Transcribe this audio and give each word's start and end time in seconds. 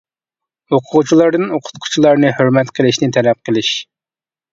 ئوقۇغۇچىلاردىن 0.77 1.51
ئوقۇتقۇچىلارنى 1.57 2.31
ھۆرمەت 2.37 2.73
قىلىشنى 2.79 3.11
تەلەپ 3.19 3.45
قىلىش. 3.51 3.71